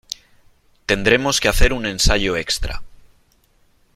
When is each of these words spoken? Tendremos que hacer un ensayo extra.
Tendremos 0.87 1.39
que 1.39 1.47
hacer 1.47 1.73
un 1.73 1.85
ensayo 1.85 2.35
extra. 2.35 2.81